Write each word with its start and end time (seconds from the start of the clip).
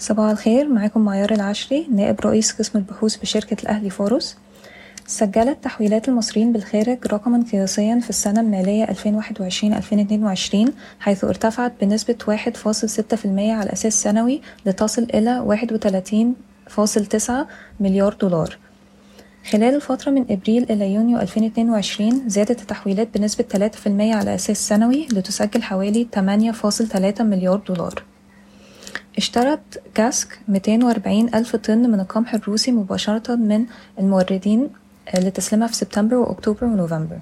صباح 0.00 0.30
الخير 0.30 0.68
معاكم 0.68 1.00
معيار 1.00 1.32
العشري 1.32 1.86
نائب 1.92 2.20
رئيس 2.20 2.52
قسم 2.52 2.78
البحوث 2.78 3.16
بشركة 3.16 3.56
الأهلي 3.62 3.90
فورس 3.90 4.36
سجلت 5.06 5.64
تحويلات 5.64 6.08
المصريين 6.08 6.52
بالخارج 6.52 7.06
رقما 7.06 7.44
قياسيا 7.52 8.00
في 8.00 8.10
السنة 8.10 8.40
المالية 8.40 8.86
2021-2022 8.86 10.70
حيث 11.00 11.24
ارتفعت 11.24 11.72
بنسبة 11.80 12.16
1.6% 12.30 13.26
على 13.26 13.72
أساس 13.72 14.02
سنوي 14.02 14.40
لتصل 14.66 15.02
إلى 15.02 15.58
31.9 16.76 17.32
مليار 17.80 18.14
دولار. 18.14 18.58
خلال 19.50 19.74
الفترة 19.74 20.10
من 20.10 20.24
إبريل 20.30 20.66
إلى 20.70 20.94
يونيو 20.94 21.18
2022 21.18 22.28
زادت 22.28 22.60
التحويلات 22.60 23.18
بنسبة 23.18 23.44
3% 23.52 23.86
على 23.86 24.34
أساس 24.34 24.68
سنوي 24.68 25.06
لتسجل 25.12 25.62
حوالي 25.62 26.06
8.3 26.16 27.22
مليار 27.22 27.56
دولار. 27.56 28.09
اشترت 29.20 29.82
كاسك 29.94 30.38
240 30.48 31.34
ألف 31.34 31.56
طن 31.56 31.78
من 31.78 32.00
القمح 32.00 32.34
الروسي 32.34 32.72
مباشرة 32.72 33.34
من 33.34 33.66
الموردين 33.98 34.68
لتسليمها 35.14 35.68
في 35.68 35.74
سبتمبر 35.74 36.16
وأكتوبر 36.16 36.64
ونوفمبر. 36.64 37.18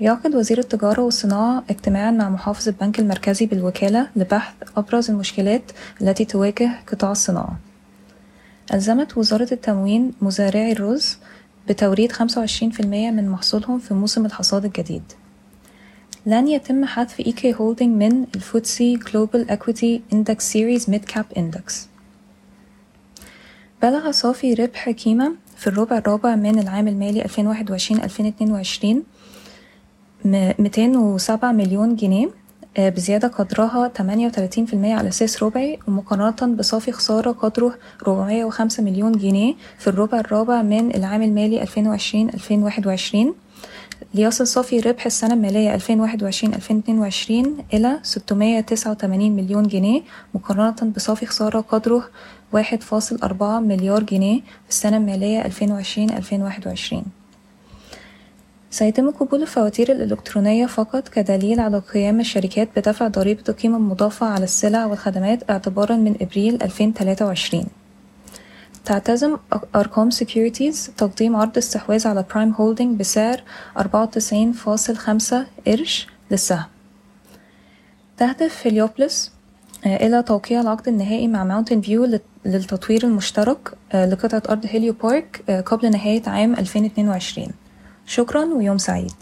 يعقد 0.00 0.34
وزير 0.34 0.58
التجارة 0.58 1.00
والصناعة 1.00 1.64
اجتماعا 1.70 2.10
مع 2.10 2.28
محافظ 2.28 2.68
البنك 2.68 2.98
المركزي 2.98 3.46
بالوكالة 3.46 4.08
لبحث 4.16 4.54
أبرز 4.76 5.10
المشكلات 5.10 5.62
التي 6.00 6.24
تواجه 6.24 6.70
قطاع 6.86 7.12
الصناعة. 7.12 7.56
ألزمت 8.74 9.18
وزارة 9.18 9.48
التموين 9.52 10.12
مزارعي 10.22 10.72
الرز 10.72 11.18
بتوريد 11.68 12.12
25% 12.12 12.20
من 12.84 13.28
محصولهم 13.28 13.78
في 13.78 13.94
موسم 13.94 14.26
الحصاد 14.26 14.64
الجديد. 14.64 15.12
لن 16.26 16.48
يتم 16.48 16.84
حذف 16.84 17.20
إيكي 17.20 17.54
Holding 17.54 18.02
من 18.02 18.26
ال 18.34 18.46
FTSE 18.46 18.96
Global 18.96 19.50
Equity 19.50 20.02
Index 20.12 20.52
Series 20.52 20.90
Mid 20.90 21.04
Cap 21.04 21.24
Index 21.36 21.88
بلغ 23.82 24.10
صافي 24.10 24.54
ربح 24.54 24.88
قيمة 24.88 25.32
في 25.56 25.66
الربع 25.66 25.98
الرابع 25.98 26.34
من 26.36 26.58
العام 26.58 26.88
المالي 26.88 27.24
2021-2022 30.24 30.26
207 30.58 31.52
مليون 31.52 31.96
جنيه 31.96 32.28
بزيادة 32.78 33.28
قدرها 33.28 33.92
38% 33.98 34.00
على 34.74 35.08
أساس 35.08 35.42
ربعي 35.42 35.78
ومقارنة 35.88 36.56
بصافي 36.56 36.92
خسارة 36.92 37.30
قدره 37.32 37.78
405 38.06 38.82
مليون 38.82 39.12
جنيه 39.12 39.54
في 39.78 39.86
الربع 39.86 40.20
الرابع 40.20 40.62
من 40.62 40.94
العام 40.94 41.22
المالي 41.22 41.66
2020-2021 41.66 43.46
ليصل 44.14 44.46
صافي 44.46 44.80
ربح 44.80 45.06
السنة 45.06 45.34
المالية 45.34 45.78
2021-2022 45.78 45.82
إلى 47.74 47.98
689 48.02 49.30
مليون 49.30 49.68
جنيه 49.68 50.02
مقارنة 50.34 50.92
بصافي 50.96 51.26
خسارة 51.26 51.60
قدره 51.60 52.08
1.4 52.56 53.42
مليار 53.42 54.02
جنيه 54.02 54.40
في 54.40 54.70
السنة 54.70 54.96
المالية 54.96 55.42
2020-2021 55.42 56.96
سيتم 58.70 59.10
قبول 59.10 59.42
الفواتير 59.42 59.92
الإلكترونية 59.92 60.66
فقط 60.66 61.08
كدليل 61.08 61.60
على 61.60 61.78
قيام 61.78 62.20
الشركات 62.20 62.68
بدفع 62.76 63.08
ضريبة 63.08 63.44
القيمة 63.48 63.76
المضافة 63.76 64.26
على 64.26 64.44
السلع 64.44 64.86
والخدمات 64.86 65.50
اعتبارا 65.50 65.96
من 65.96 66.14
إبريل 66.20 66.62
2023 66.62 67.64
تعتزم 68.86 69.36
أرقام 69.74 70.10
Securities 70.10 70.90
تقديم 70.96 71.36
عرض 71.36 71.58
استحواذ 71.58 72.08
على 72.08 72.24
Prime 72.34 72.52
Holding 72.52 73.00
بسعر 73.00 73.42
94.5 73.78 75.34
قرش 75.66 76.06
للسهم. 76.30 76.64
تهدف 78.16 78.66
هليوبوليس 78.66 79.32
إلى 79.86 80.22
توقيع 80.22 80.60
العقد 80.60 80.88
النهائي 80.88 81.28
مع 81.28 81.44
Mountain 81.44 81.80
View 81.80 82.18
للتطوير 82.44 83.04
المشترك 83.04 83.72
لقطعة 83.94 84.42
أرض 84.48 84.66
Helio 84.66 84.92
Park 84.92 85.62
قبل 85.66 85.90
نهاية 85.90 86.22
عام 86.26 86.54
2022 86.54 87.48
شكرا 88.06 88.44
ويوم 88.44 88.78
سعيد. 88.78 89.14